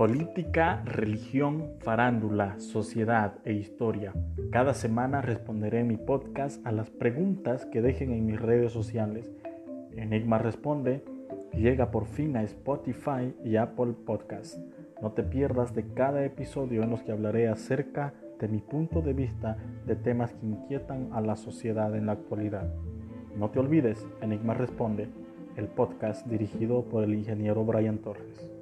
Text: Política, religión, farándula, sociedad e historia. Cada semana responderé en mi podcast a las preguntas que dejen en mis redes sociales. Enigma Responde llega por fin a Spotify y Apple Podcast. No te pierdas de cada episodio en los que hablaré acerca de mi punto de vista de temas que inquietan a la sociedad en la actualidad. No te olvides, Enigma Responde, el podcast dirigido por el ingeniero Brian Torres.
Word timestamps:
Política, 0.00 0.80
religión, 0.86 1.74
farándula, 1.80 2.58
sociedad 2.58 3.34
e 3.44 3.52
historia. 3.52 4.14
Cada 4.50 4.72
semana 4.72 5.20
responderé 5.20 5.80
en 5.80 5.88
mi 5.88 5.98
podcast 5.98 6.66
a 6.66 6.72
las 6.72 6.88
preguntas 6.88 7.66
que 7.66 7.82
dejen 7.82 8.12
en 8.12 8.24
mis 8.24 8.40
redes 8.40 8.72
sociales. 8.72 9.30
Enigma 9.94 10.38
Responde 10.38 11.04
llega 11.52 11.90
por 11.90 12.06
fin 12.06 12.34
a 12.38 12.42
Spotify 12.44 13.34
y 13.44 13.56
Apple 13.56 13.92
Podcast. 14.06 14.56
No 15.02 15.12
te 15.12 15.22
pierdas 15.22 15.74
de 15.74 15.84
cada 15.92 16.24
episodio 16.24 16.82
en 16.82 16.88
los 16.88 17.02
que 17.02 17.12
hablaré 17.12 17.48
acerca 17.48 18.14
de 18.38 18.48
mi 18.48 18.62
punto 18.62 19.02
de 19.02 19.12
vista 19.12 19.58
de 19.84 19.96
temas 19.96 20.32
que 20.32 20.46
inquietan 20.46 21.10
a 21.12 21.20
la 21.20 21.36
sociedad 21.36 21.94
en 21.94 22.06
la 22.06 22.12
actualidad. 22.12 22.72
No 23.36 23.50
te 23.50 23.58
olvides, 23.58 24.08
Enigma 24.22 24.54
Responde, 24.54 25.08
el 25.56 25.66
podcast 25.66 26.26
dirigido 26.26 26.84
por 26.84 27.04
el 27.04 27.12
ingeniero 27.12 27.66
Brian 27.66 27.98
Torres. 27.98 28.59